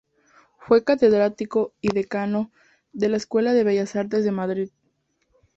Fue 0.57 0.83
catedrático, 0.83 1.75
y 1.79 1.89
decano, 1.93 2.51
de 2.91 3.07
la 3.09 3.17
Escuela 3.17 3.53
de 3.53 3.63
Bellas 3.63 3.95
Artes 3.95 4.23
de 4.23 4.31
Madrid. 4.31 4.71